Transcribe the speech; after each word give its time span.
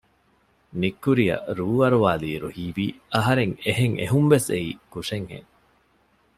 ނިތްކުރިއަށް 0.79 1.45
ރޫ 1.57 1.67
އަރުވާލި 1.81 2.27
އިރު 2.31 2.49
ހީވީ 2.55 2.85
އަހަރެން 3.13 3.55
އެހެން 3.65 3.95
އެހުންވެސް 3.99 4.49
އެއީ 4.53 4.71
ކުށެއް 4.91 5.29
ހެން 5.33 5.49